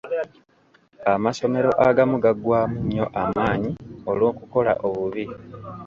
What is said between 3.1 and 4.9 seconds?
amaanyi olw'okukola